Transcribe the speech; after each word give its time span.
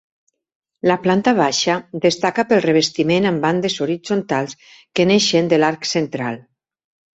La 0.91 0.95
planta 1.03 1.33
baixa 1.39 1.75
destaca 2.05 2.45
pel 2.53 2.63
revestiment 2.65 3.29
amb 3.33 3.45
bandes 3.49 3.77
horitzontals 3.87 4.59
que 5.01 5.09
neixen 5.13 5.55
de 5.55 5.63
l'arc 5.63 5.89
central. 5.95 6.45